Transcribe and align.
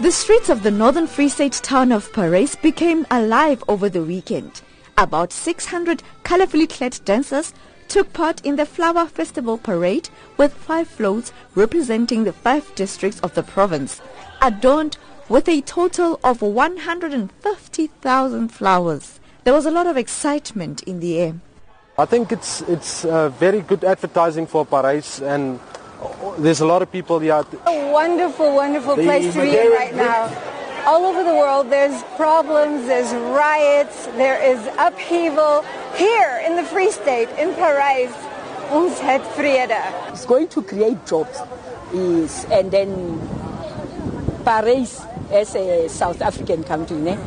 The 0.00 0.12
streets 0.12 0.48
of 0.48 0.62
the 0.62 0.70
northern 0.70 1.08
Free 1.08 1.28
State 1.28 1.54
town 1.54 1.90
of 1.90 2.12
Parys 2.12 2.54
became 2.54 3.04
alive 3.10 3.64
over 3.66 3.88
the 3.88 4.04
weekend. 4.04 4.62
About 4.96 5.32
600 5.32 6.04
colorfully 6.22 6.68
clad 6.68 7.00
dancers 7.04 7.52
took 7.88 8.12
part 8.12 8.40
in 8.46 8.54
the 8.54 8.64
Flower 8.64 9.06
Festival 9.06 9.58
parade 9.58 10.08
with 10.36 10.54
five 10.54 10.86
floats 10.86 11.32
representing 11.56 12.22
the 12.22 12.32
five 12.32 12.72
districts 12.76 13.18
of 13.20 13.34
the 13.34 13.42
province, 13.42 14.00
adorned 14.40 14.98
with 15.28 15.48
a 15.48 15.62
total 15.62 16.20
of 16.22 16.42
150,000 16.42 18.48
flowers. 18.50 19.18
There 19.42 19.52
was 19.52 19.66
a 19.66 19.72
lot 19.72 19.88
of 19.88 19.96
excitement 19.96 20.84
in 20.84 21.00
the 21.00 21.18
air. 21.18 21.34
I 21.98 22.04
think 22.04 22.30
it's 22.30 22.60
it's 22.62 23.04
uh, 23.04 23.30
very 23.30 23.62
good 23.62 23.82
advertising 23.82 24.46
for 24.46 24.64
Parys 24.64 25.20
and 25.20 25.58
there's 26.38 26.60
a 26.60 26.66
lot 26.66 26.82
of 26.82 26.90
people 26.90 27.18
here. 27.18 27.44
A 27.66 27.92
wonderful, 27.92 28.54
wonderful 28.54 28.94
place 28.94 29.32
to 29.34 29.40
be 29.40 29.56
in 29.56 29.70
right 29.72 29.94
now. 29.94 30.30
All 30.86 31.04
over 31.04 31.22
the 31.22 31.34
world, 31.34 31.70
there's 31.70 32.02
problems, 32.16 32.86
there's 32.86 33.12
riots, 33.12 34.06
there 34.16 34.40
is 34.42 34.58
upheaval. 34.78 35.62
Here 35.96 36.42
in 36.46 36.56
the 36.56 36.62
Free 36.62 36.90
State, 36.90 37.28
in 37.38 37.52
Parys 37.54 38.10
ons 38.70 39.00
het 39.00 39.22
vrede. 39.36 39.80
It's 40.12 40.26
going 40.26 40.48
to 40.48 40.62
create 40.62 41.04
jobs, 41.06 41.40
is, 41.92 42.46
and 42.50 42.70
then 42.70 43.20
Parys 44.44 45.00
as 45.30 45.54
a 45.56 45.88
South 45.88 46.22
African 46.22 46.64
country, 46.64 47.18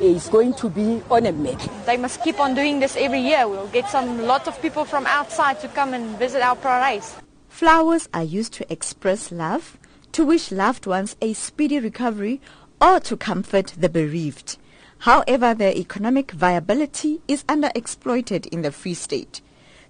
is 0.00 0.28
going 0.28 0.54
to 0.54 0.68
be 0.68 1.02
on 1.10 1.26
a 1.26 1.32
map. 1.32 1.60
They 1.86 1.96
must 1.96 2.22
keep 2.22 2.38
on 2.38 2.54
doing 2.54 2.78
this 2.78 2.96
every 2.96 3.20
year. 3.20 3.48
We'll 3.48 3.66
get 3.68 3.88
some 3.88 4.26
lot 4.26 4.46
of 4.46 4.60
people 4.62 4.84
from 4.84 5.06
outside 5.06 5.60
to 5.60 5.68
come 5.68 5.94
and 5.94 6.16
visit 6.18 6.42
our 6.42 6.56
Parys. 6.56 7.16
Flowers 7.48 8.08
are 8.14 8.22
used 8.22 8.52
to 8.54 8.72
express 8.72 9.32
love, 9.32 9.78
to 10.12 10.24
wish 10.24 10.52
loved 10.52 10.86
ones 10.86 11.16
a 11.20 11.32
speedy 11.32 11.80
recovery, 11.80 12.40
or 12.80 13.00
to 13.00 13.16
comfort 13.16 13.74
the 13.76 13.88
bereaved. 13.88 14.58
However, 14.98 15.54
their 15.54 15.74
economic 15.74 16.30
viability 16.32 17.20
is 17.26 17.44
underexploited 17.44 18.46
in 18.46 18.62
the 18.62 18.72
Free 18.72 18.94
State. 18.94 19.40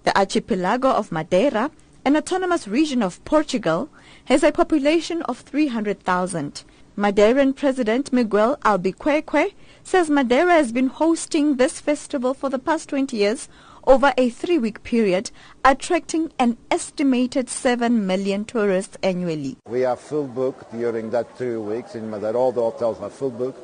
The 0.03 0.17
archipelago 0.17 0.89
of 0.89 1.11
Madeira, 1.11 1.71
an 2.05 2.15
autonomous 2.15 2.67
region 2.67 3.03
of 3.03 3.23
Portugal, 3.25 3.89
has 4.25 4.43
a 4.43 4.51
population 4.51 5.21
of 5.23 5.39
300,000. 5.39 6.63
Madeiran 6.97 7.55
President 7.55 8.11
Miguel 8.11 8.57
Albuquerque 8.65 9.55
says 9.83 10.09
Madeira 10.09 10.53
has 10.53 10.71
been 10.71 10.87
hosting 10.87 11.55
this 11.55 11.79
festival 11.79 12.33
for 12.33 12.49
the 12.49 12.59
past 12.59 12.89
20 12.89 13.15
years 13.15 13.47
over 13.85 14.13
a 14.17 14.29
three-week 14.29 14.83
period, 14.83 15.31
attracting 15.63 16.31
an 16.39 16.57
estimated 16.71 17.49
7 17.49 18.05
million 18.05 18.45
tourists 18.45 18.97
annually. 19.03 19.57
We 19.67 19.85
are 19.85 19.95
full 19.95 20.27
booked 20.27 20.71
during 20.71 21.09
that 21.11 21.37
three 21.37 21.57
weeks 21.57 21.95
in 21.95 22.09
Madeira. 22.09 22.37
All 22.37 22.51
the 22.51 22.61
hotels 22.61 22.99
are 22.99 23.09
full 23.09 23.31
booked, 23.31 23.59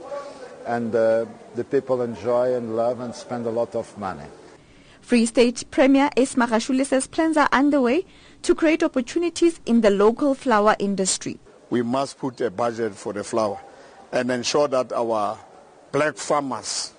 and 0.66 0.96
uh, 0.96 1.26
the 1.56 1.64
people 1.64 2.02
enjoy 2.02 2.54
and 2.54 2.76
love 2.76 3.00
and 3.00 3.14
spend 3.14 3.46
a 3.46 3.52
lot 3.52 3.76
of 3.76 3.98
money. 3.98 4.26
Free 5.02 5.26
State 5.26 5.70
Premier 5.70 6.10
Ace 6.18 6.36
Magashule 6.36 6.86
says 6.86 7.08
plans 7.08 7.38
are 7.38 7.50
underway 7.52 8.06
to 8.42 8.56
create 8.56 8.84
opportunities 8.84 9.60
in 9.66 9.82
the 9.82 9.90
local 9.92 10.34
flower 10.34 10.76
industry 10.80 11.40
we 11.70 11.82
must 11.82 12.18
put 12.18 12.40
a 12.42 12.52
budget 12.52 12.94
for 12.96 13.14
the 13.14 13.24
flower 13.24 13.60
and 14.12 14.32
ensure 14.32 14.68
that 14.68 14.94
our 14.94 15.38
black 15.92 16.16
farmers 16.16 16.94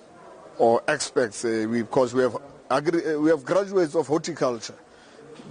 or 0.57 0.83
experts, 0.87 1.45
uh, 1.45 1.67
because 1.69 2.13
we 2.13 2.23
have, 2.23 2.37
agri- 2.69 3.05
uh, 3.15 3.19
we 3.19 3.29
have 3.29 3.43
graduates 3.45 3.95
of 3.95 4.07
horticulture, 4.07 4.75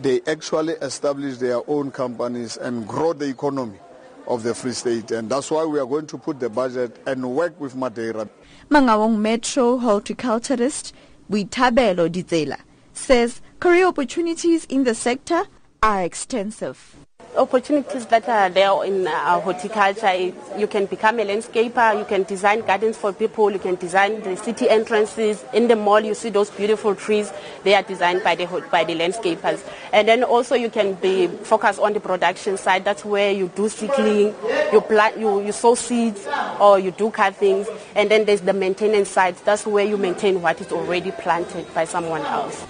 they 0.03 0.21
actually 0.27 0.75
establish 0.75 1.39
their 1.39 1.61
own 1.69 1.91
companies 1.91 2.57
and 2.57 2.87
grow 2.87 3.13
the 3.13 3.29
economy 3.29 3.79
of 4.27 4.43
the 4.43 4.55
Free 4.55 4.73
State. 4.73 5.11
And 5.11 5.31
that's 5.31 5.51
why 5.51 5.65
we 5.65 5.79
are 5.79 5.87
going 5.87 6.07
to 6.09 6.19
put 6.19 6.41
the 6.41 6.51
budget 6.51 6.99
and 7.07 7.35
work 7.35 7.59
with 7.61 7.75
Madeira. 7.77 8.29
Mangaung 8.71 9.19
Metro 9.19 9.79
horticulturist 9.79 10.93
Witabelo 11.31 12.09
Dizela 12.09 12.59
says 12.93 13.41
career 13.61 13.87
opportunities 13.87 14.65
in 14.67 14.85
the 14.85 14.95
sector 14.95 15.45
are 15.83 16.03
extensive 16.03 16.97
opportunities 17.37 18.07
that 18.07 18.29
are 18.29 18.49
there 18.49 18.85
in 18.85 19.07
uh, 19.07 19.41
horticulture. 19.41 20.33
You 20.59 20.67
can 20.67 20.87
become 20.87 21.19
a 21.21 21.25
landscaper, 21.25 21.99
you 21.99 22.05
can 22.05 22.25
design 22.25 22.61
gardens 22.61 22.97
for 22.97 23.13
people, 23.13 23.51
you 23.51 23.59
can 23.59 23.77
design 23.77 24.23
the 24.23 24.37
city 24.37 24.69
entrances. 24.69 25.45
In 25.53 25.69
the 25.69 25.77
mall, 25.77 26.01
you 26.01 26.15
see 26.15 26.31
those 26.31 26.51
beautiful 26.51 26.95
trees. 26.95 27.33
They 27.65 27.75
are 27.75 27.83
designed 27.83 28.23
by 28.23 28.35
the, 28.35 28.47
by 28.71 28.85
the 28.85 28.95
landscapers. 28.95 29.63
And 29.93 30.09
then 30.09 30.25
also 30.25 30.55
you 30.55 30.71
can 30.71 30.95
be 30.95 31.27
focused 31.27 31.81
on 31.81 31.93
the 31.93 32.01
production 32.01 32.57
side. 32.57 32.85
That's 32.85 33.05
where 33.05 33.33
you 33.33 33.49
do 33.55 33.69
seedling, 33.69 34.35
you, 34.73 34.81
plant, 34.81 35.19
you, 35.19 35.43
you 35.43 35.53
sow 35.53 35.75
seeds, 35.75 36.27
or 36.61 36.79
you 36.79 36.91
do 36.91 37.11
cuttings. 37.11 37.69
And 37.95 38.11
then 38.11 38.25
there's 38.25 38.41
the 38.41 38.53
maintenance 38.53 39.09
side. 39.09 39.37
That's 39.45 39.67
where 39.67 39.85
you 39.85 39.97
maintain 39.97 40.43
what 40.43 40.61
is 40.61 40.73
already 40.73 41.11
planted 41.11 41.73
by 41.75 41.85
someone 41.85 42.23
else. 42.23 42.67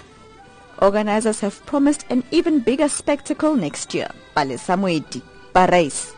Organizers 0.82 1.40
have 1.40 1.64
promised 1.66 2.04
an 2.10 2.24
even 2.30 2.60
bigger 2.60 2.88
spectacle 2.88 3.54
next 3.56 3.94
year. 3.94 4.08
Palesa 4.34 4.76
Moeti, 4.76 5.22
Parys. 5.52 6.15